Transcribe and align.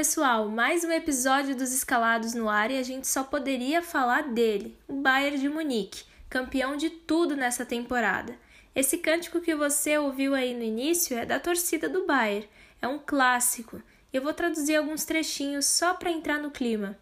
Pessoal, 0.00 0.48
mais 0.48 0.82
um 0.82 0.90
episódio 0.90 1.54
dos 1.54 1.74
Escalados 1.74 2.32
no 2.32 2.48
ar 2.48 2.70
e 2.70 2.78
a 2.78 2.82
gente 2.82 3.06
só 3.06 3.22
poderia 3.22 3.82
falar 3.82 4.32
dele, 4.32 4.74
o 4.88 4.94
Bayern 4.94 5.38
de 5.38 5.46
Munique, 5.46 6.04
campeão 6.30 6.74
de 6.74 6.88
tudo 6.88 7.36
nessa 7.36 7.66
temporada. 7.66 8.34
Esse 8.74 8.96
cântico 8.96 9.42
que 9.42 9.54
você 9.54 9.98
ouviu 9.98 10.34
aí 10.34 10.54
no 10.54 10.62
início 10.62 11.18
é 11.18 11.26
da 11.26 11.38
torcida 11.38 11.86
do 11.86 12.06
Bayern, 12.06 12.48
é 12.80 12.88
um 12.88 12.98
clássico. 12.98 13.82
Eu 14.10 14.22
vou 14.22 14.32
traduzir 14.32 14.76
alguns 14.76 15.04
trechinhos 15.04 15.66
só 15.66 15.92
para 15.92 16.10
entrar 16.10 16.38
no 16.38 16.50
clima. 16.50 16.98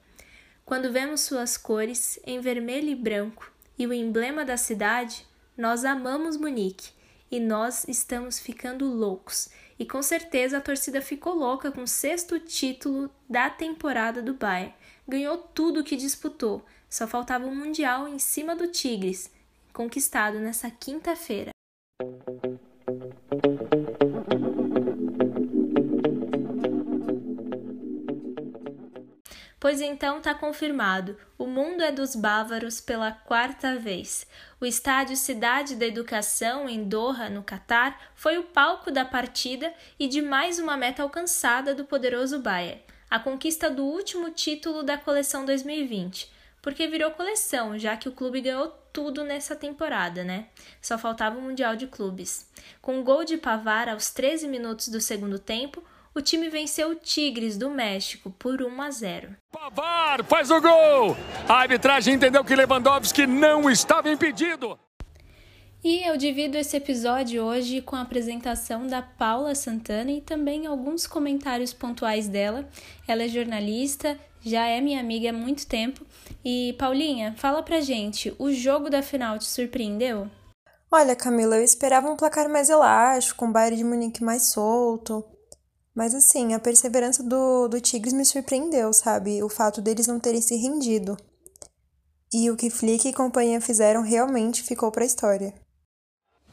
Quando 0.65 0.93
vemos 0.93 1.21
suas 1.21 1.57
cores 1.57 2.19
em 2.27 2.41
vermelho 2.41 2.89
e 2.89 2.97
branco 2.97 3.49
e 3.79 3.87
o 3.87 3.95
emblema 3.95 4.45
da 4.45 4.57
cidade, 4.57 5.25
nós 5.57 5.85
amamos 5.85 6.37
Munique 6.37 6.91
e 7.31 7.39
nós 7.39 7.87
estamos 7.87 8.41
ficando 8.41 8.93
loucos. 8.93 9.51
E 9.79 9.87
com 9.87 10.03
certeza 10.03 10.59
a 10.59 10.61
torcida 10.61 11.01
ficou 11.01 11.35
louca 11.35 11.71
com 11.71 11.83
o 11.83 11.89
sexto 11.89 12.41
título 12.41 13.11
da 13.29 13.49
temporada 13.49 14.21
do 14.21 14.35
Bayern. 14.35 14.75
Ganhou 15.07 15.39
tudo 15.39 15.81
o 15.81 15.85
que 15.85 15.97
disputou, 15.97 16.65
só 16.91 17.07
faltava 17.07 17.47
o 17.47 17.49
um 17.49 17.55
Mundial 17.55 18.09
em 18.09 18.19
cima 18.19 18.57
do 18.57 18.67
Tigres, 18.67 19.31
conquistado 19.73 20.39
nessa 20.41 20.71
quinta-feira. 20.71 21.51
Pois 29.61 29.81
então 29.81 30.19
está 30.19 30.35
confirmado: 30.35 31.19
o 31.37 31.47
mundo 31.47 31.83
é 31.83 31.91
dos 31.91 32.15
bávaros 32.15 32.81
pela 32.81 33.13
quarta 33.13 33.77
vez. 33.77 34.27
O 34.61 34.67
estádio 34.67 35.17
Cidade 35.17 35.77
da 35.77 35.87
Educação, 35.87 36.69
em 36.69 36.85
Doha, 36.85 37.29
no 37.29 37.43
Catar, 37.43 38.01
foi 38.15 38.39
o 38.39 38.45
palco 38.45 38.91
da 38.91 39.05
partida 39.05 39.73
e 39.99 40.09
de 40.09 40.23
mais 40.23 40.59
uma 40.59 40.77
meta 40.77 41.03
alcançada 41.03 41.75
do 41.75 41.85
poderoso 41.85 42.41
Bayern 42.41 42.83
a 43.11 43.19
conquista 43.19 43.71
do 43.71 43.85
último 43.85 44.31
título 44.31 44.83
da 44.83 44.99
coleção 44.99 45.45
2020. 45.45 46.31
Porque 46.61 46.87
virou 46.87 47.11
coleção, 47.13 47.79
já 47.79 47.97
que 47.97 48.09
o 48.09 48.13
clube 48.13 48.41
ganhou 48.41 48.69
tudo 48.93 49.25
nessa 49.25 49.57
temporada, 49.57 50.25
né? 50.25 50.49
Só 50.83 50.99
faltava 50.99 51.39
o 51.39 51.43
Mundial 51.43 51.77
de 51.77 51.87
Clubes. 51.87 52.51
Com 52.83 52.99
um 52.99 53.05
gol 53.05 53.25
de 53.25 53.39
Pavar 53.39 53.89
aos 53.89 54.11
13 54.11 54.49
minutos 54.49 54.89
do 54.89 55.01
segundo 55.01 55.39
tempo, 55.39 55.83
o 56.15 56.21
time 56.21 56.49
venceu 56.49 56.91
o 56.91 56.95
Tigres 56.95 57.57
do 57.57 57.71
México 57.71 58.31
por 58.31 58.63
1 58.63 58.83
a 58.83 58.91
0. 58.91 59.37
Pavar 59.53 60.25
faz 60.25 60.51
o 60.51 60.61
gol! 60.61 61.17
A 61.49 61.55
arbitragem 61.55 62.15
entendeu 62.15 62.45
que 62.45 62.55
Lewandowski 62.55 63.27
não 63.27 63.71
estava 63.71 64.11
impedido. 64.11 64.79
E 65.83 66.03
eu 66.09 66.17
divido 66.17 66.59
esse 66.59 66.77
episódio 66.77 67.45
hoje 67.45 67.81
com 67.81 67.95
a 67.95 68.01
apresentação 68.01 68.87
da 68.87 69.01
Paula 69.01 69.55
Santana 69.55 70.11
e 70.11 70.21
também 70.21 70.67
alguns 70.67 71.07
comentários 71.07 71.73
pontuais 71.73 72.27
dela. 72.27 72.69
Ela 73.07 73.23
é 73.23 73.29
jornalista, 73.29 74.19
já 74.41 74.67
é 74.67 74.81
minha 74.81 74.99
amiga 74.99 75.31
há 75.31 75.33
muito 75.33 75.69
tempo. 75.69 76.05
E 76.45 76.75
Paulinha, 76.79 77.35
fala 77.39 77.63
pra 77.63 77.81
gente, 77.81 78.35
o 78.41 78.51
jogo 78.51 78.91
da 78.91 79.03
final 79.03 79.39
te 79.39 79.47
surpreendeu? 79.47 80.29
Olha, 80.91 81.15
Camila, 81.15 81.57
eu 81.57 81.63
esperava 81.63 82.11
um 82.11 82.17
placar 82.17 82.49
mais 82.49 82.69
elástico, 82.69 83.45
um 83.45 83.53
Bayern 83.53 83.77
de 83.77 83.85
Munique 83.85 84.25
mais 84.25 84.51
solto. 84.51 85.25
Mas 85.99 86.15
assim, 86.15 86.55
a 86.55 86.61
perseverança 86.61 87.25
do, 87.25 87.67
do 87.67 87.81
Tigres 87.81 88.13
me 88.13 88.25
surpreendeu, 88.25 88.93
sabe? 88.93 89.43
O 89.43 89.49
fato 89.49 89.83
deles 89.83 90.07
não 90.07 90.21
terem 90.21 90.41
se 90.41 90.55
rendido. 90.55 91.17
E 92.33 92.49
o 92.53 92.57
que 92.57 92.71
Flick 92.71 93.09
e 93.09 93.13
companhia 93.13 93.61
fizeram 93.61 94.03
realmente 94.03 94.63
ficou 94.63 94.93
para 94.93 95.03
a 95.03 95.07
história. 95.07 95.53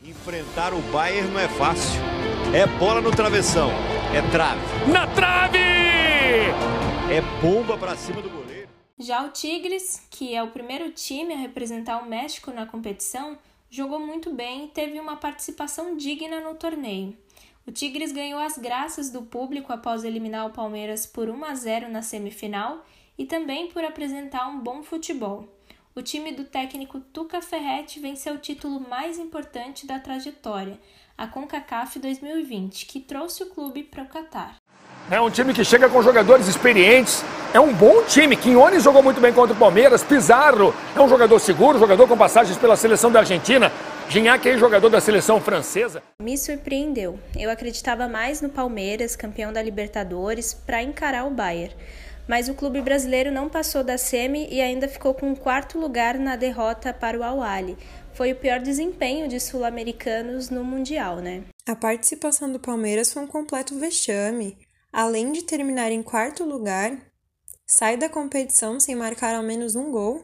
Enfrentar 0.04 0.74
o 0.74 0.82
Bayern 0.92 1.32
não 1.32 1.40
é 1.40 1.48
fácil. 1.48 2.02
É 2.56 2.66
bola 2.80 3.02
no 3.02 3.12
travessão, 3.12 3.70
é 4.16 4.32
trave. 4.32 4.92
Na 4.92 5.06
trave! 5.14 5.60
É 5.60 7.22
bomba 7.40 7.78
para 7.78 7.96
cima 7.96 8.24
do 8.24 8.30
goleiro. 8.32 8.68
Já 8.98 9.28
o 9.28 9.30
Tigres, 9.30 10.02
que 10.10 10.34
é 10.34 10.42
o 10.42 10.50
primeiro 10.50 10.90
time 10.90 11.36
a 11.36 11.38
representar 11.38 12.02
o 12.02 12.10
México 12.10 12.50
na 12.50 12.66
competição, 12.66 13.38
jogou 13.70 14.00
muito 14.00 14.34
bem 14.34 14.66
e 14.66 14.70
teve 14.70 15.00
uma 15.00 15.18
participação 15.18 15.96
digna 15.96 16.42
no 16.42 16.56
torneio. 16.56 17.16
O 17.68 17.72
Tigres 17.72 18.12
ganhou 18.12 18.40
as 18.40 18.60
graças 18.60 19.10
do 19.10 19.24
público 19.24 19.74
após 19.74 20.04
eliminar 20.04 20.46
o 20.46 20.52
Palmeiras 20.52 21.08
por 21.08 21.28
1 21.28 21.46
a 21.46 21.56
0 21.56 21.90
na 21.90 22.04
semifinal 22.04 22.86
e 23.18 23.26
também 23.26 23.70
por 23.70 23.84
apresentar 23.84 24.48
um 24.48 24.60
bom 24.60 24.84
futebol. 24.84 25.48
O 25.96 26.02
time 26.04 26.32
do 26.32 26.44
técnico 26.44 27.00
Tuca 27.00 27.42
Ferretti 27.42 28.00
venceu 28.00 28.36
o 28.36 28.38
título 28.38 28.80
mais 28.88 29.18
importante 29.18 29.88
da 29.88 29.98
trajetória, 29.98 30.80
a 31.18 31.26
CONCACAF 31.26 31.98
2020, 31.98 32.86
que 32.86 33.00
trouxe 33.00 33.42
o 33.42 33.48
clube 33.48 33.82
para 33.82 34.04
o 34.04 34.08
Catar. 34.08 34.58
É 35.10 35.20
um 35.20 35.32
time 35.32 35.52
que 35.52 35.66
chega 35.66 35.90
com 35.90 36.04
jogadores 36.04 36.48
experientes. 36.48 37.24
É 37.52 37.60
um 37.60 37.74
bom 37.74 38.04
time. 38.04 38.36
Quinones 38.36 38.84
jogou 38.84 39.02
muito 39.02 39.20
bem 39.20 39.34
contra 39.34 39.56
o 39.56 39.58
Palmeiras. 39.58 40.04
Pizarro 40.04 40.74
é 40.96 41.02
um 41.02 41.10
jogador 41.10 41.40
seguro, 41.40 41.80
jogador 41.80 42.08
com 42.08 42.18
passagens 42.18 42.58
pela 42.58 42.76
seleção 42.76 43.12
da 43.12 43.20
Argentina. 43.20 43.72
Gignac 44.10 44.48
é 44.48 44.58
jogador 44.58 44.90
da 44.90 45.02
seleção 45.02 45.42
francesa. 45.42 46.02
Me 46.22 46.38
surpreendeu. 46.38 47.20
Eu 47.38 47.50
acreditava 47.50 48.08
mais 48.08 48.40
no 48.40 48.50
Palmeiras, 48.50 49.16
campeão 49.16 49.52
da 49.52 49.62
Libertadores, 49.62 50.54
para 50.54 50.84
encarar 50.84 51.26
o 51.26 51.32
Bayern. 51.32 51.76
Mas 52.28 52.48
o 52.48 52.54
clube 52.54 52.82
brasileiro 52.82 53.32
não 53.32 53.50
passou 53.50 53.84
da 53.84 53.98
semi 53.98 54.48
e 54.50 54.62
ainda 54.62 54.88
ficou 54.88 55.14
com 55.14 55.32
o 55.32 55.36
quarto 55.36 55.78
lugar 55.78 56.18
na 56.18 56.36
derrota 56.36 56.94
para 56.94 57.20
o 57.20 57.24
Al-Ahly. 57.24 57.78
Foi 58.14 58.32
o 58.32 58.36
pior 58.36 58.60
desempenho 58.60 59.28
de 59.28 59.40
sul-americanos 59.40 60.50
no 60.50 60.64
Mundial, 60.64 61.18
né? 61.18 61.44
A 61.68 61.76
participação 61.76 62.52
do 62.52 62.60
Palmeiras 62.60 63.12
foi 63.12 63.24
um 63.24 63.28
completo 63.28 63.78
vexame. 63.78 64.58
Além 64.94 65.32
de 65.32 65.44
terminar 65.44 65.92
em 65.92 66.02
quarto 66.02 66.46
lugar, 66.46 66.98
sai 67.68 67.98
da 67.98 68.08
competição 68.08 68.80
sem 68.80 68.96
marcar 68.96 69.36
ao 69.36 69.44
menos 69.44 69.76
um 69.76 69.92
gol 69.92 70.24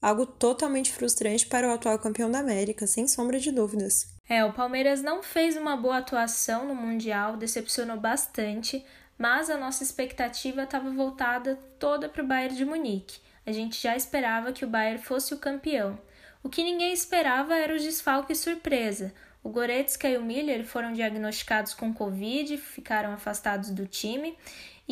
Algo 0.00 0.24
totalmente 0.24 0.92
frustrante 0.92 1.46
para 1.46 1.68
o 1.68 1.72
atual 1.72 1.98
campeão 1.98 2.30
da 2.30 2.38
América, 2.38 2.86
sem 2.86 3.06
sombra 3.06 3.38
de 3.38 3.52
dúvidas. 3.52 4.14
É, 4.26 4.42
o 4.44 4.52
Palmeiras 4.52 5.02
não 5.02 5.22
fez 5.22 5.56
uma 5.56 5.76
boa 5.76 5.98
atuação 5.98 6.66
no 6.66 6.74
Mundial, 6.74 7.36
decepcionou 7.36 7.98
bastante, 7.98 8.82
mas 9.18 9.50
a 9.50 9.58
nossa 9.58 9.82
expectativa 9.82 10.62
estava 10.62 10.90
voltada 10.90 11.58
toda 11.78 12.08
para 12.08 12.22
o 12.22 12.26
Bayern 12.26 12.56
de 12.56 12.64
Munique. 12.64 13.18
A 13.44 13.52
gente 13.52 13.82
já 13.82 13.94
esperava 13.94 14.52
que 14.52 14.64
o 14.64 14.68
Bayern 14.68 15.02
fosse 15.02 15.34
o 15.34 15.38
campeão. 15.38 15.98
O 16.42 16.48
que 16.48 16.64
ninguém 16.64 16.92
esperava 16.92 17.54
era 17.54 17.74
os 17.74 17.82
desfalques 17.82 18.38
surpresa. 18.38 19.12
O 19.42 19.50
Goretzka 19.50 20.08
e 20.08 20.16
o 20.16 20.22
Miller 20.22 20.64
foram 20.64 20.92
diagnosticados 20.92 21.74
com 21.74 21.92
Covid, 21.92 22.56
ficaram 22.56 23.12
afastados 23.12 23.70
do 23.70 23.86
time 23.86 24.34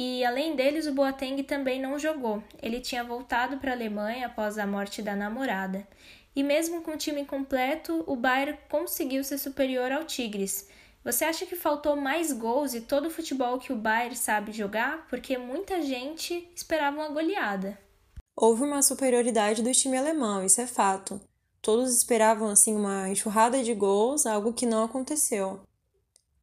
e 0.00 0.24
além 0.24 0.54
deles, 0.54 0.86
o 0.86 0.92
Boateng 0.92 1.42
também 1.42 1.82
não 1.82 1.98
jogou. 1.98 2.40
Ele 2.62 2.80
tinha 2.80 3.02
voltado 3.02 3.56
para 3.56 3.72
a 3.72 3.74
Alemanha 3.74 4.26
após 4.26 4.56
a 4.56 4.64
morte 4.64 5.02
da 5.02 5.16
namorada. 5.16 5.84
E 6.36 6.44
mesmo 6.44 6.82
com 6.82 6.92
o 6.92 6.96
time 6.96 7.24
completo, 7.24 8.04
o 8.06 8.14
Bayern 8.14 8.56
conseguiu 8.70 9.24
ser 9.24 9.38
superior 9.38 9.90
ao 9.90 10.04
Tigres. 10.04 10.68
Você 11.02 11.24
acha 11.24 11.44
que 11.46 11.56
faltou 11.56 11.96
mais 11.96 12.32
gols 12.32 12.74
e 12.74 12.82
todo 12.82 13.06
o 13.06 13.10
futebol 13.10 13.58
que 13.58 13.72
o 13.72 13.76
Bayern 13.76 14.14
sabe 14.14 14.52
jogar? 14.52 15.04
Porque 15.08 15.36
muita 15.36 15.82
gente 15.82 16.48
esperava 16.54 16.96
uma 16.96 17.08
goleada. 17.08 17.76
Houve 18.36 18.62
uma 18.62 18.82
superioridade 18.82 19.64
do 19.64 19.72
time 19.72 19.96
alemão, 19.96 20.44
isso 20.44 20.60
é 20.60 20.66
fato. 20.68 21.20
Todos 21.60 21.92
esperavam 21.92 22.48
assim 22.50 22.76
uma 22.76 23.08
enxurrada 23.08 23.64
de 23.64 23.74
gols, 23.74 24.26
algo 24.26 24.52
que 24.52 24.64
não 24.64 24.84
aconteceu. 24.84 25.60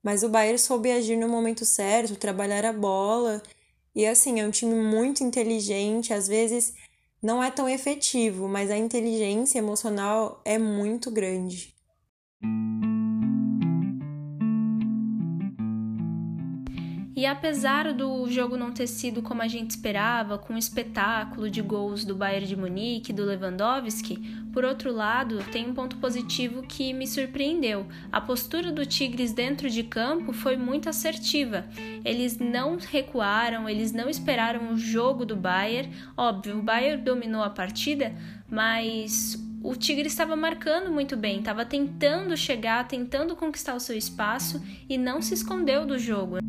Mas 0.06 0.22
o 0.22 0.30
Bayern 0.30 0.60
soube 0.60 0.92
agir 0.92 1.16
no 1.16 1.28
momento 1.28 1.66
certo, 1.66 2.16
trabalhar 2.16 2.64
a 2.64 2.72
bola. 2.72 3.42
E 3.96 4.06
assim, 4.06 4.40
é 4.42 4.46
um 4.46 4.52
time 4.52 4.76
muito 4.76 5.24
inteligente, 5.24 6.14
às 6.14 6.28
vezes 6.28 6.74
não 7.22 7.42
é 7.44 7.50
tão 7.50 7.68
efetivo, 7.68 8.48
mas 8.48 8.70
a 8.70 8.78
inteligência 8.78 9.58
emocional 9.58 10.42
é 10.44 10.58
muito 10.58 11.10
grande. 11.10 11.74
E 17.16 17.26
apesar 17.26 17.94
do 17.94 18.30
jogo 18.30 18.58
não 18.58 18.74
ter 18.74 18.88
sido 18.88 19.22
como 19.22 19.42
a 19.42 19.48
gente 19.48 19.70
esperava, 19.70 20.38
com 20.38 20.54
um 20.54 20.58
espetáculo 20.58 21.50
de 21.50 21.62
gols 21.62 22.04
do 22.04 22.14
Bayern 22.14 22.46
de 22.46 22.58
Munique 22.58 23.12
e 23.12 23.16
do 23.16 23.24
Lewandowski, 23.24 24.18
por 24.52 24.66
outro 24.66 24.92
lado, 24.92 25.40
tem 25.50 25.70
um 25.70 25.74
ponto 25.74 25.96
positivo 25.96 26.64
que 26.64 26.92
me 26.92 27.08
surpreendeu. 27.08 27.86
A 28.12 28.20
postura 28.20 28.70
do 28.70 28.86
Tigres 28.86 29.32
dentro 29.32 29.70
de 29.70 29.84
campo 29.84 30.34
foi 30.34 30.58
muito 30.58 30.90
assertiva. 30.90 31.66
Eles 32.04 32.38
não 32.38 32.78
recuaram, 32.78 33.70
eles 33.70 33.94
não 33.94 34.10
esperaram 34.10 34.74
o 34.74 34.78
jogo 34.78 35.26
do 35.26 35.38
Bayern. 35.38 35.94
Óbvio, 36.18 36.60
o 36.60 36.62
Bayern 36.62 37.02
dominou 37.02 37.44
a 37.44 37.50
partida, 37.50 38.14
mas 38.50 39.42
o 39.64 39.74
Tigre 39.74 40.08
estava 40.08 40.36
marcando 40.36 40.92
muito 40.92 41.16
bem, 41.16 41.40
estava 41.40 41.66
tentando 41.66 42.36
chegar, 42.36 42.86
tentando 42.88 43.38
conquistar 43.38 43.74
o 43.74 43.80
seu 43.80 43.98
espaço 43.98 44.62
e 44.90 44.98
não 44.98 45.22
se 45.22 45.34
escondeu 45.34 45.86
do 45.86 45.98
jogo. 45.98 46.40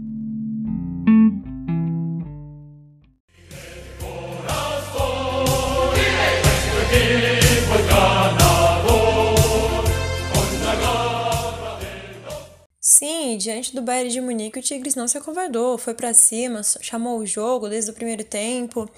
Diante 13.36 13.74
do 13.74 13.82
Bayern 13.82 14.10
de 14.10 14.20
Munique, 14.20 14.58
o 14.58 14.62
Tigres 14.62 14.94
não 14.94 15.06
se 15.06 15.18
acovardou, 15.18 15.78
foi 15.78 15.94
para 15.94 16.12
cima, 16.14 16.62
chamou 16.80 17.18
o 17.18 17.26
jogo 17.26 17.68
desde 17.68 17.90
o 17.90 17.94
primeiro 17.94 18.24
tempo. 18.24 18.88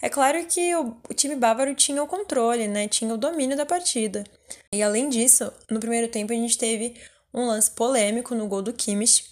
É 0.00 0.08
claro 0.08 0.44
que 0.46 0.74
o, 0.74 0.96
o, 1.08 1.14
time 1.14 1.36
bávaro 1.36 1.74
tinha 1.74 2.02
o 2.02 2.06
controle, 2.06 2.68
né? 2.68 2.88
Tinha 2.88 3.12
o 3.12 3.18
domínio 3.18 3.56
da 3.56 3.66
partida. 3.66 4.24
E 4.72 4.82
além 4.82 5.08
disso, 5.08 5.52
no 5.70 5.80
primeiro 5.80 6.08
tempo 6.08 6.32
a 6.32 6.36
gente 6.36 6.58
teve 6.58 6.94
um 7.32 7.46
lance 7.46 7.70
polêmico 7.70 8.34
no 8.34 8.46
gol 8.46 8.62
do 8.62 8.72
Kimmich. 8.72 9.24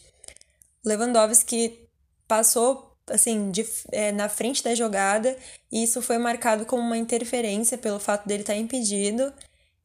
Lewandowski 0.85 1.89
passou 2.27 2.95
assim 3.09 3.51
de, 3.51 3.67
é, 3.93 4.13
na 4.13 4.29
frente 4.29 4.63
da 4.63 4.75
jogada 4.75 5.37
e 5.71 5.83
isso 5.85 6.01
foi 6.01 6.19
marcado 6.19 6.65
como 6.65 6.83
uma 6.83 6.97
interferência 6.97 7.77
pelo 7.77 7.99
fato 7.99 8.27
dele 8.27 8.43
estar 8.43 8.57
impedido 8.57 9.33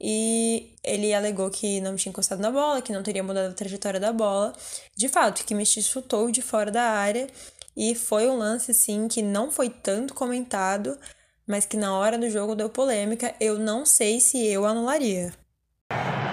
e 0.01 0.71
ele 0.83 1.13
alegou 1.13 1.49
que 1.49 1.81
não 1.81 1.95
tinha 1.95 2.11
encostado 2.11 2.39
na 2.39 2.51
bola, 2.51 2.81
que 2.81 2.93
não 2.93 3.03
teria 3.03 3.23
mudado 3.23 3.51
a 3.51 3.53
trajetória 3.53 3.99
da 3.99 4.13
bola. 4.13 4.53
De 4.95 5.09
fato, 5.09 5.39
que 5.39 5.47
Kimmich 5.47 5.81
chutou 5.81 6.31
de 6.31 6.41
fora 6.41 6.71
da 6.71 6.83
área 6.83 7.27
e 7.75 7.93
foi 7.95 8.29
um 8.29 8.37
lance 8.37 8.71
assim 8.71 9.07
que 9.07 9.21
não 9.21 9.51
foi 9.51 9.69
tanto 9.69 10.13
comentado, 10.13 10.97
mas 11.45 11.65
que 11.65 11.75
na 11.75 11.93
hora 11.93 12.17
do 12.17 12.29
jogo 12.29 12.55
deu 12.55 12.69
polêmica. 12.69 13.35
Eu 13.39 13.59
não 13.59 13.85
sei 13.85 14.19
se 14.19 14.45
eu 14.45 14.65
anularia. 14.65 15.33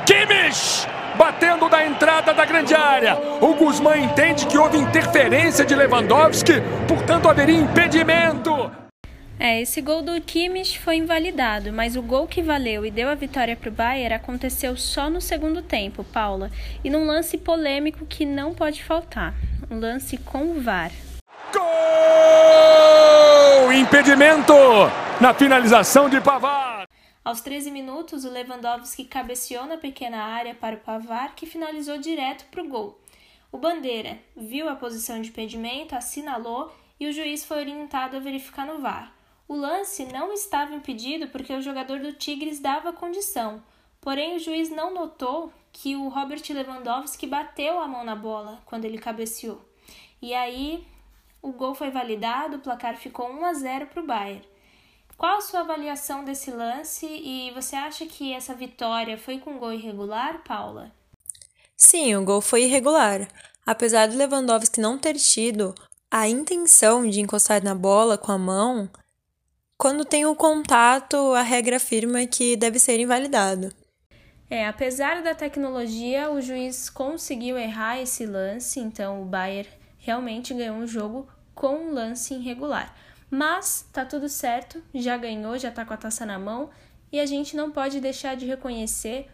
Kimmich 0.06 0.86
batendo 1.16 1.68
da 1.68 1.84
entrada 1.84 2.32
da 2.32 2.44
grande 2.44 2.74
área. 2.74 3.18
O 3.40 3.54
Guzmán 3.54 3.98
entende 3.98 4.46
que 4.46 4.58
houve 4.58 4.78
interferência 4.78 5.64
de 5.64 5.74
Lewandowski, 5.74 6.60
portanto 6.86 7.28
haveria 7.28 7.56
impedimento. 7.56 8.85
É, 9.38 9.60
esse 9.60 9.82
gol 9.82 10.00
do 10.00 10.18
Kimmich 10.18 10.78
foi 10.78 10.96
invalidado, 10.96 11.70
mas 11.70 11.94
o 11.94 12.00
gol 12.00 12.26
que 12.26 12.42
valeu 12.42 12.86
e 12.86 12.90
deu 12.90 13.10
a 13.10 13.14
vitória 13.14 13.54
para 13.54 13.68
o 13.68 13.72
Bayern 13.72 14.14
aconteceu 14.14 14.74
só 14.78 15.10
no 15.10 15.20
segundo 15.20 15.60
tempo, 15.60 16.02
Paula, 16.04 16.50
e 16.82 16.88
num 16.88 17.04
lance 17.04 17.36
polêmico 17.36 18.06
que 18.06 18.24
não 18.24 18.54
pode 18.54 18.82
faltar, 18.82 19.34
um 19.70 19.78
lance 19.78 20.16
com 20.16 20.52
o 20.52 20.60
VAR. 20.60 20.90
Gol! 21.52 21.66
Impedimento 23.74 24.54
na 25.20 25.34
finalização 25.34 26.08
de 26.08 26.18
Pavar. 26.18 26.88
Aos 27.22 27.42
13 27.42 27.70
minutos, 27.70 28.24
o 28.24 28.30
Lewandowski 28.30 29.04
cabeceou 29.04 29.66
na 29.66 29.76
pequena 29.76 30.18
área 30.18 30.54
para 30.54 30.76
o 30.76 30.80
Pavar, 30.80 31.34
que 31.34 31.44
finalizou 31.44 31.98
direto 31.98 32.46
para 32.50 32.62
o 32.62 32.68
gol. 32.68 32.98
O 33.52 33.58
Bandeira 33.58 34.18
viu 34.34 34.66
a 34.66 34.76
posição 34.76 35.20
de 35.20 35.28
impedimento, 35.28 35.94
assinalou 35.94 36.72
e 36.98 37.06
o 37.06 37.12
juiz 37.12 37.44
foi 37.44 37.58
orientado 37.58 38.16
a 38.16 38.20
verificar 38.20 38.66
no 38.66 38.78
VAR. 38.78 39.15
O 39.48 39.54
lance 39.54 40.04
não 40.06 40.32
estava 40.32 40.74
impedido 40.74 41.28
porque 41.28 41.52
o 41.52 41.62
jogador 41.62 42.00
do 42.00 42.12
Tigres 42.12 42.58
dava 42.58 42.92
condição, 42.92 43.62
porém 44.00 44.36
o 44.36 44.38
juiz 44.40 44.70
não 44.70 44.92
notou 44.92 45.52
que 45.72 45.94
o 45.94 46.08
Robert 46.08 46.42
Lewandowski 46.48 47.26
bateu 47.26 47.78
a 47.80 47.86
mão 47.86 48.02
na 48.02 48.16
bola 48.16 48.60
quando 48.66 48.84
ele 48.84 48.98
cabeceou. 48.98 49.60
E 50.20 50.34
aí 50.34 50.86
o 51.40 51.52
gol 51.52 51.74
foi 51.74 51.90
validado, 51.90 52.56
o 52.56 52.60
placar 52.60 52.96
ficou 52.96 53.30
1 53.30 53.44
a 53.44 53.54
0 53.54 53.86
para 53.86 54.02
o 54.02 54.06
Bayern. 54.06 54.42
Qual 55.16 55.38
a 55.38 55.40
sua 55.40 55.60
avaliação 55.60 56.24
desse 56.24 56.50
lance 56.50 57.06
e 57.06 57.50
você 57.52 57.76
acha 57.76 58.04
que 58.04 58.32
essa 58.32 58.54
vitória 58.54 59.16
foi 59.16 59.38
com 59.38 59.58
gol 59.58 59.72
irregular, 59.72 60.42
Paula? 60.44 60.92
Sim, 61.76 62.16
o 62.16 62.24
gol 62.24 62.40
foi 62.40 62.64
irregular. 62.64 63.28
Apesar 63.64 64.08
do 64.08 64.16
Lewandowski 64.16 64.80
não 64.80 64.98
ter 64.98 65.14
tido 65.14 65.74
a 66.10 66.28
intenção 66.28 67.08
de 67.08 67.20
encostar 67.20 67.62
na 67.62 67.74
bola 67.74 68.18
com 68.18 68.32
a 68.32 68.38
mão, 68.38 68.90
quando 69.78 70.04
tem 70.04 70.24
o 70.24 70.34
contato, 70.34 71.16
a 71.34 71.42
regra 71.42 71.76
afirma 71.76 72.26
que 72.26 72.56
deve 72.56 72.78
ser 72.78 72.98
invalidado. 72.98 73.72
É, 74.48 74.66
apesar 74.66 75.22
da 75.22 75.34
tecnologia, 75.34 76.30
o 76.30 76.40
juiz 76.40 76.88
conseguiu 76.88 77.58
errar 77.58 78.00
esse 78.00 78.24
lance, 78.24 78.78
então 78.80 79.22
o 79.22 79.24
Bayern 79.24 79.68
realmente 79.98 80.54
ganhou 80.54 80.76
um 80.76 80.86
jogo 80.86 81.28
com 81.54 81.76
um 81.76 81.92
lance 81.92 82.34
irregular. 82.34 82.94
Mas 83.28 83.88
tá 83.92 84.04
tudo 84.04 84.28
certo, 84.28 84.82
já 84.94 85.16
ganhou, 85.16 85.58
já 85.58 85.70
tá 85.70 85.84
com 85.84 85.92
a 85.92 85.96
taça 85.96 86.24
na 86.24 86.38
mão 86.38 86.70
e 87.10 87.18
a 87.18 87.26
gente 87.26 87.56
não 87.56 87.72
pode 87.72 88.00
deixar 88.00 88.36
de 88.36 88.46
reconhecer 88.46 89.26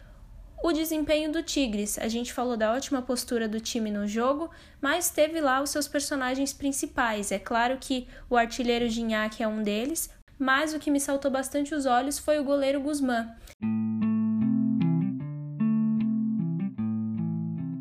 o 0.63 0.71
desempenho 0.71 1.31
do 1.31 1.43
Tigres. 1.43 1.99
A 1.99 2.07
gente 2.07 2.33
falou 2.33 2.57
da 2.57 2.73
ótima 2.73 3.01
postura 3.01 3.47
do 3.47 3.59
time 3.59 3.91
no 3.91 4.07
jogo, 4.07 4.49
mas 4.81 5.09
teve 5.09 5.39
lá 5.41 5.61
os 5.61 5.69
seus 5.69 5.87
personagens 5.87 6.53
principais. 6.53 7.31
É 7.31 7.37
claro 7.37 7.77
que 7.79 8.07
o 8.29 8.37
artilheiro 8.37 8.89
Gignac 8.89 9.43
é 9.43 9.47
um 9.47 9.61
deles, 9.61 10.09
mas 10.43 10.73
o 10.73 10.79
que 10.79 10.91
me 10.91 10.99
saltou 10.99 11.31
bastante 11.31 11.73
os 11.73 11.85
olhos 11.85 12.19
foi 12.19 12.37
o 12.37 12.43
goleiro 12.43 12.81
Guzmán. 12.81 13.29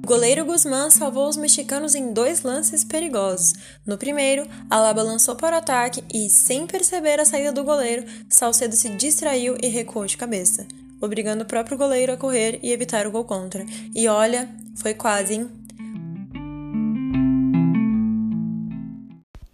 O 0.05 0.07
goleiro 0.07 0.45
Guzmán 0.45 0.89
salvou 0.89 1.29
os 1.29 1.37
mexicanos 1.37 1.97
em 1.97 2.13
dois 2.13 2.43
lances 2.43 2.85
perigosos. 2.85 3.55
No 3.85 3.99
primeiro, 3.99 4.47
Alaba 4.71 5.03
lançou 5.03 5.35
para 5.35 5.57
o 5.57 5.59
ataque 5.59 6.05
e, 6.13 6.29
sem 6.31 6.67
perceber 6.67 7.19
a 7.19 7.25
saída 7.25 7.53
do 7.53 7.65
goleiro, 7.65 8.05
Salcedo 8.29 8.77
se 8.77 8.91
distraiu 8.91 9.57
e 9.61 9.67
recuou 9.67 10.07
de 10.07 10.17
cabeça, 10.17 10.67
obrigando 11.01 11.43
o 11.43 11.47
próprio 11.47 11.77
goleiro 11.77 12.13
a 12.13 12.17
correr 12.17 12.61
e 12.63 12.71
evitar 12.71 13.09
o 13.09 13.11
gol 13.11 13.25
contra. 13.25 13.67
E 13.93 14.07
olha, 14.07 14.49
foi 14.77 14.95
quase, 14.95 15.35
hein? 15.35 15.62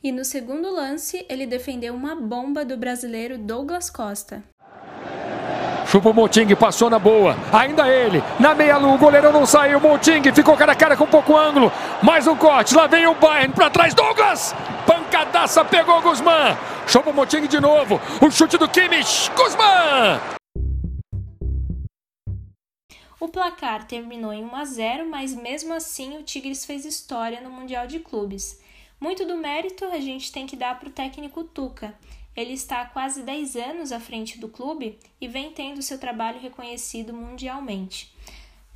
E 0.00 0.12
no 0.12 0.24
segundo 0.24 0.72
lance, 0.72 1.26
ele 1.28 1.44
defendeu 1.44 1.92
uma 1.92 2.14
bomba 2.14 2.64
do 2.64 2.76
brasileiro 2.76 3.36
Douglas 3.36 3.90
Costa. 3.90 4.44
Chupa 5.86 6.10
o 6.10 6.14
Moting, 6.14 6.54
passou 6.54 6.88
na 6.88 7.00
boa. 7.00 7.34
Ainda 7.52 7.88
ele. 7.88 8.22
Na 8.38 8.54
meia-lua, 8.54 8.94
o 8.94 8.98
goleiro 8.98 9.32
não 9.32 9.44
saiu. 9.44 9.80
Moting 9.80 10.22
ficou 10.32 10.56
cara 10.56 10.72
a 10.72 10.76
cara 10.76 10.96
com 10.96 11.06
pouco 11.06 11.36
ângulo. 11.36 11.72
Mais 12.00 12.28
um 12.28 12.36
corte. 12.36 12.76
Lá 12.76 12.86
vem 12.86 13.08
o 13.08 13.14
Bayern 13.14 13.52
para 13.52 13.70
trás. 13.70 13.92
Douglas! 13.92 14.54
Pancadaça 14.86 15.64
pegou 15.64 16.00
Guzmán. 16.00 16.56
Chupa 16.86 17.10
o 17.10 17.14
Moting 17.14 17.48
de 17.48 17.58
novo. 17.58 18.00
O 18.24 18.30
chute 18.30 18.56
do 18.56 18.68
Kimmich. 18.68 19.30
Guzmán! 19.32 20.20
O 23.18 23.26
placar 23.26 23.84
terminou 23.84 24.32
em 24.32 24.44
1 24.44 24.54
a 24.54 24.64
0, 24.64 25.10
mas 25.10 25.34
mesmo 25.34 25.74
assim 25.74 26.18
o 26.18 26.22
Tigres 26.22 26.64
fez 26.64 26.84
história 26.84 27.40
no 27.40 27.50
Mundial 27.50 27.88
de 27.88 27.98
Clubes. 27.98 28.60
Muito 29.00 29.24
do 29.24 29.36
mérito 29.36 29.84
a 29.84 30.00
gente 30.00 30.32
tem 30.32 30.46
que 30.46 30.56
dar 30.56 30.78
para 30.78 30.88
o 30.88 30.92
técnico 30.92 31.44
Tuca. 31.44 31.94
Ele 32.36 32.52
está 32.52 32.82
há 32.82 32.86
quase 32.86 33.22
10 33.22 33.56
anos 33.56 33.92
à 33.92 33.98
frente 33.98 34.38
do 34.38 34.48
clube 34.48 34.98
e 35.20 35.26
vem 35.26 35.50
tendo 35.50 35.82
seu 35.82 35.98
trabalho 35.98 36.40
reconhecido 36.40 37.12
mundialmente. 37.12 38.14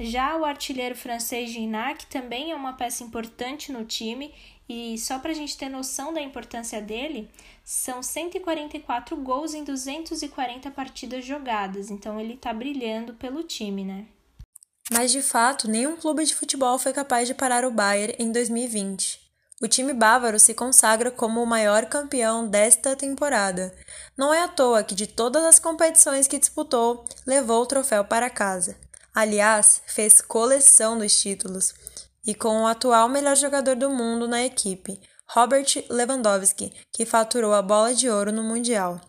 Já 0.00 0.36
o 0.36 0.44
artilheiro 0.44 0.96
francês 0.96 1.50
Gignac 1.50 2.06
também 2.06 2.50
é 2.50 2.56
uma 2.56 2.72
peça 2.72 3.04
importante 3.04 3.70
no 3.70 3.84
time 3.84 4.34
e 4.68 4.98
só 4.98 5.18
para 5.18 5.30
a 5.30 5.34
gente 5.34 5.56
ter 5.56 5.68
noção 5.68 6.12
da 6.12 6.20
importância 6.20 6.80
dele, 6.80 7.28
são 7.64 8.02
144 8.02 9.16
gols 9.16 9.54
em 9.54 9.64
240 9.64 10.70
partidas 10.70 11.24
jogadas, 11.24 11.90
então 11.90 12.18
ele 12.18 12.34
está 12.34 12.52
brilhando 12.52 13.14
pelo 13.14 13.42
time, 13.42 13.84
né? 13.84 14.06
Mas 14.90 15.12
de 15.12 15.22
fato, 15.22 15.68
nenhum 15.68 15.96
clube 15.96 16.24
de 16.24 16.34
futebol 16.34 16.78
foi 16.78 16.92
capaz 16.92 17.28
de 17.28 17.34
parar 17.34 17.64
o 17.64 17.70
Bayern 17.70 18.14
em 18.18 18.32
2020. 18.32 19.21
O 19.62 19.68
time 19.68 19.92
bávaro 19.92 20.40
se 20.40 20.54
consagra 20.54 21.08
como 21.08 21.40
o 21.40 21.46
maior 21.46 21.86
campeão 21.86 22.48
desta 22.48 22.96
temporada. 22.96 23.72
Não 24.16 24.34
é 24.34 24.42
à 24.42 24.48
toa 24.48 24.82
que, 24.82 24.92
de 24.92 25.06
todas 25.06 25.44
as 25.44 25.60
competições 25.60 26.26
que 26.26 26.36
disputou, 26.36 27.04
levou 27.24 27.62
o 27.62 27.66
troféu 27.66 28.04
para 28.04 28.28
casa. 28.28 28.76
Aliás, 29.14 29.80
fez 29.86 30.20
coleção 30.20 30.98
dos 30.98 31.16
títulos. 31.16 31.72
E 32.26 32.34
com 32.34 32.62
o 32.62 32.66
atual 32.66 33.08
melhor 33.08 33.36
jogador 33.36 33.76
do 33.76 33.88
mundo 33.88 34.26
na 34.26 34.42
equipe, 34.42 35.00
Robert 35.28 35.84
Lewandowski, 35.88 36.72
que 36.92 37.06
faturou 37.06 37.54
a 37.54 37.62
bola 37.62 37.94
de 37.94 38.10
ouro 38.10 38.32
no 38.32 38.42
Mundial. 38.42 39.00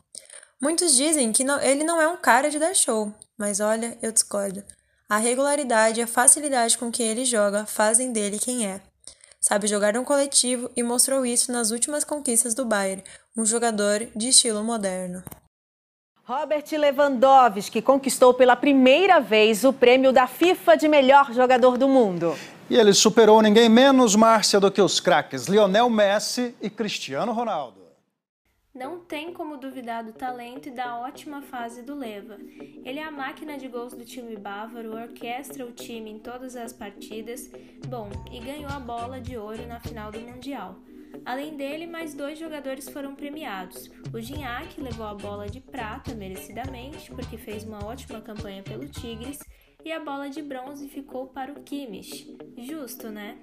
Muitos 0.62 0.96
dizem 0.96 1.32
que 1.32 1.44
não, 1.44 1.60
ele 1.62 1.84
não 1.84 2.00
é 2.00 2.08
um 2.08 2.18
cara 2.18 2.52
de 2.52 2.60
dar 2.60 2.76
show, 2.76 3.12
mas 3.36 3.60
olha, 3.60 3.98
eu 4.04 4.12
discordo. 4.12 4.64
A 5.10 5.18
regularidade 5.18 6.00
e 6.00 6.04
a 6.04 6.08
facilidade 6.08 6.78
com 6.78 6.92
que 6.92 7.02
ele 7.02 7.26
joga 7.26 7.66
fazem 7.66 8.12
dele 8.12 8.38
quem 8.38 8.68
é 8.68 8.82
sabe 9.44 9.68
jogar 9.68 9.98
um 9.98 10.06
coletivo 10.06 10.72
e 10.76 10.82
mostrou 10.82 11.26
isso 11.26 11.52
nas 11.52 11.70
últimas 11.70 12.06
conquistas 12.06 12.54
do 12.54 12.66
Bayern, 12.66 13.04
um 13.36 13.46
jogador 13.46 14.08
de 14.16 14.30
estilo 14.30 14.64
moderno. 14.64 15.22
Robert 16.24 16.64
Lewandowski 16.72 17.82
conquistou 17.82 18.34
pela 18.34 18.56
primeira 18.56 19.20
vez 19.20 19.66
o 19.66 19.74
prêmio 19.74 20.14
da 20.14 20.26
FIFA 20.26 20.78
de 20.78 20.88
melhor 20.88 21.34
jogador 21.34 21.78
do 21.78 21.90
mundo. 21.90 22.34
E 22.70 22.78
ele 22.78 22.94
superou 22.94 23.42
ninguém 23.42 23.68
menos, 23.68 24.16
Márcia, 24.16 24.62
do 24.62 24.72
que 24.72 24.82
os 24.82 25.02
craques 25.02 25.48
Lionel 25.48 25.90
Messi 25.90 26.56
e 26.62 26.70
Cristiano 26.70 27.34
Ronaldo. 27.34 27.83
Não 28.74 29.00
tem 29.02 29.32
como 29.32 29.56
duvidar 29.56 30.04
do 30.04 30.14
talento 30.14 30.68
e 30.68 30.72
da 30.72 31.00
ótima 31.00 31.44
fase 31.44 31.84
do 31.84 31.94
Leva. 31.94 32.40
Ele 32.84 32.98
é 32.98 33.04
a 33.04 33.12
máquina 33.12 33.56
de 33.56 33.68
gols 33.68 33.94
do 33.94 34.04
time 34.04 34.36
bávaro, 34.36 34.96
orquestra 34.96 35.64
o 35.64 35.72
time 35.72 36.10
em 36.10 36.18
todas 36.18 36.56
as 36.56 36.74
partidas, 36.74 37.52
bom, 37.88 38.10
e 38.32 38.40
ganhou 38.40 38.72
a 38.72 38.80
bola 38.80 39.22
de 39.22 39.38
ouro 39.38 39.68
na 39.68 39.80
final 39.80 40.12
do 40.12 40.20
Mundial. 40.20 40.80
Além 41.24 41.56
dele, 41.56 41.86
mais 41.86 42.16
dois 42.16 42.40
jogadores 42.40 42.90
foram 42.90 43.14
premiados. 43.14 43.92
O 44.12 44.20
Gignac 44.20 44.82
levou 44.82 45.06
a 45.06 45.14
bola 45.14 45.48
de 45.48 45.62
prata 45.62 46.16
merecidamente, 46.16 47.12
porque 47.12 47.38
fez 47.38 47.64
uma 47.64 47.86
ótima 47.86 48.22
campanha 48.22 48.64
pelo 48.64 48.90
Tigres, 48.90 49.38
e 49.86 49.92
a 49.92 50.00
bola 50.00 50.32
de 50.32 50.42
bronze 50.42 50.90
ficou 50.90 51.28
para 51.28 51.52
o 51.52 51.62
Kimmich. 51.62 52.36
Justo, 52.58 53.10
né? 53.10 53.38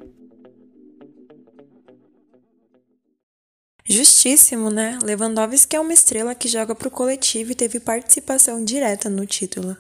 Justíssimo, 3.90 4.70
né? 4.70 5.00
Lewandowski 5.02 5.75
é 5.75 5.80
uma 5.80 5.92
estrela 5.92 6.32
que 6.32 6.47
joga 6.47 6.76
para 6.76 6.87
o 6.87 6.92
coletivo 6.92 7.50
e 7.50 7.56
teve 7.56 7.80
participação 7.80 8.64
direta 8.64 9.11
no 9.11 9.26
título. 9.26 9.76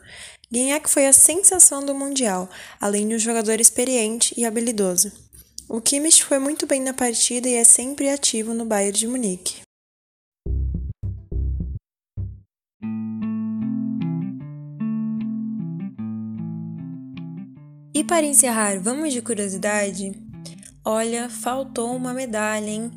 Guignac 0.50 0.90
foi 0.90 1.06
a 1.06 1.12
sensação 1.12 1.86
do 1.86 1.94
Mundial, 1.94 2.50
além 2.80 3.06
de 3.06 3.14
um 3.14 3.18
jogador 3.20 3.60
experiente 3.60 4.34
e 4.36 4.44
habilidoso. 4.44 5.12
O 5.68 5.80
Kimmich 5.80 6.24
foi 6.24 6.40
muito 6.40 6.66
bem 6.66 6.80
na 6.80 6.92
partida 6.92 7.48
e 7.48 7.54
é 7.54 7.62
sempre 7.62 8.10
ativo 8.10 8.52
no 8.52 8.64
Bayern 8.64 8.98
de 8.98 9.06
Munique. 9.06 9.60
E 17.94 18.02
para 18.02 18.26
encerrar, 18.26 18.80
vamos 18.80 19.12
de 19.12 19.22
curiosidade? 19.22 20.20
Olha, 20.84 21.30
faltou 21.30 21.94
uma 21.94 22.12
medalha, 22.12 22.68
hein? 22.68 22.90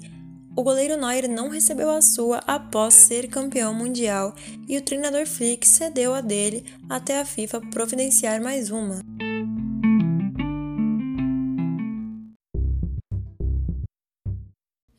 O 0.56 0.62
goleiro 0.62 0.96
Neuer 0.98 1.28
não 1.28 1.50
recebeu 1.50 1.90
a 1.90 2.00
sua 2.00 2.38
após 2.46 2.94
ser 2.94 3.28
campeão 3.28 3.74
mundial 3.74 4.36
e 4.68 4.78
o 4.78 4.82
treinador 4.82 5.26
Flick 5.26 5.68
cedeu 5.68 6.14
a 6.14 6.22
dele 6.22 6.64
até 6.88 7.20
a 7.20 7.26
FIFA 7.26 7.60
providenciar 7.72 8.40
mais 8.40 8.70
uma. 8.70 9.00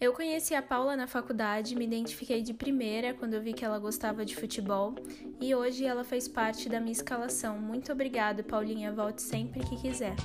Eu 0.00 0.12
conheci 0.12 0.56
a 0.56 0.60
Paula 0.60 0.96
na 0.96 1.06
faculdade, 1.06 1.76
me 1.76 1.84
identifiquei 1.84 2.42
de 2.42 2.52
primeira 2.52 3.14
quando 3.14 3.34
eu 3.34 3.40
vi 3.40 3.52
que 3.52 3.64
ela 3.64 3.78
gostava 3.78 4.24
de 4.24 4.34
futebol 4.34 4.96
e 5.40 5.54
hoje 5.54 5.86
ela 5.86 6.02
fez 6.02 6.26
parte 6.26 6.68
da 6.68 6.80
minha 6.80 6.92
escalação. 6.92 7.60
Muito 7.60 7.92
obrigada, 7.92 8.42
Paulinha. 8.42 8.92
Volte 8.92 9.22
sempre 9.22 9.60
que 9.60 9.80
quiser. 9.80 10.16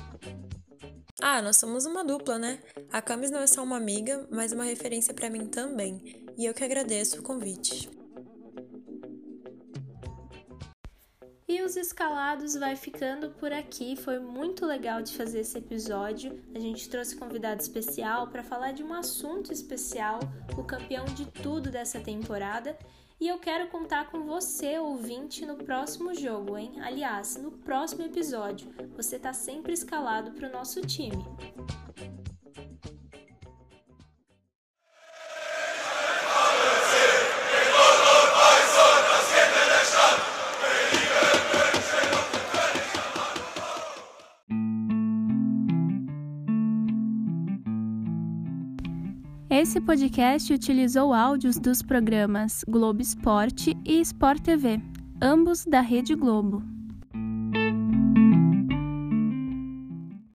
Ah, 1.22 1.42
nós 1.42 1.58
somos 1.58 1.84
uma 1.84 2.02
dupla, 2.02 2.38
né? 2.38 2.60
A 2.90 3.02
Camis 3.02 3.30
não 3.30 3.40
é 3.40 3.46
só 3.46 3.62
uma 3.62 3.76
amiga, 3.76 4.26
mas 4.30 4.52
uma 4.52 4.64
referência 4.64 5.12
para 5.12 5.28
mim 5.28 5.46
também. 5.46 6.24
E 6.36 6.46
eu 6.46 6.54
que 6.54 6.64
agradeço 6.64 7.20
o 7.20 7.22
convite. 7.22 7.90
E 11.46 11.62
os 11.62 11.76
escalados 11.76 12.54
vai 12.54 12.74
ficando 12.74 13.30
por 13.32 13.52
aqui. 13.52 13.96
Foi 13.96 14.18
muito 14.18 14.64
legal 14.64 15.02
de 15.02 15.14
fazer 15.14 15.40
esse 15.40 15.58
episódio. 15.58 16.40
A 16.54 16.58
gente 16.58 16.88
trouxe 16.88 17.14
convidado 17.14 17.60
especial 17.60 18.28
para 18.28 18.42
falar 18.42 18.72
de 18.72 18.82
um 18.82 18.94
assunto 18.94 19.52
especial, 19.52 20.20
o 20.56 20.64
campeão 20.64 21.04
de 21.04 21.26
tudo 21.26 21.70
dessa 21.70 22.00
temporada. 22.00 22.78
E 23.20 23.28
eu 23.28 23.38
quero 23.38 23.68
contar 23.68 24.10
com 24.10 24.24
você, 24.24 24.78
ouvinte, 24.78 25.44
no 25.44 25.56
próximo 25.56 26.14
jogo, 26.14 26.56
hein? 26.56 26.80
Aliás, 26.80 27.36
no 27.36 27.50
próximo 27.50 28.02
episódio. 28.02 28.72
Você 28.96 29.18
tá 29.18 29.34
sempre 29.34 29.74
escalado 29.74 30.32
para 30.32 30.48
o 30.48 30.52
nosso 30.52 30.80
time. 30.80 31.22
Esse 49.70 49.80
podcast 49.80 50.52
utilizou 50.52 51.14
áudios 51.14 51.56
dos 51.56 51.80
programas 51.80 52.64
Globo 52.66 53.00
Esporte 53.00 53.78
e 53.86 54.00
Sport 54.00 54.42
TV, 54.42 54.80
ambos 55.22 55.64
da 55.64 55.80
Rede 55.80 56.16
Globo. 56.16 56.60